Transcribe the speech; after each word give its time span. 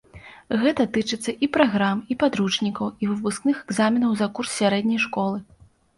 Гэта 0.61 0.85
тычыцца 0.95 1.35
і 1.47 1.49
праграм, 1.57 2.01
і 2.15 2.17
падручнікаў, 2.25 2.87
і 3.05 3.11
выпускных 3.11 3.55
экзаменаў 3.65 4.11
за 4.23 4.27
курс 4.39 4.49
сярэдняй 4.63 4.99
школы. 5.09 5.37